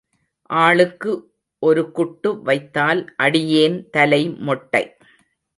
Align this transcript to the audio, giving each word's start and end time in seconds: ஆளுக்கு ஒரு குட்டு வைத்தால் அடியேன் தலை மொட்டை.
ஆளுக்கு 0.49 1.11
ஒரு 1.63 1.91
குட்டு 1.91 2.41
வைத்தால் 2.41 3.01
அடியேன் 3.17 3.77
தலை 3.89 4.23
மொட்டை. 4.39 4.83